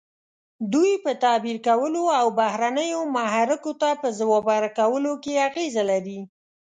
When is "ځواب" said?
4.17-4.43